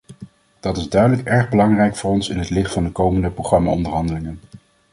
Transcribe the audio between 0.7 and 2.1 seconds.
is duidelijk erg belangrijk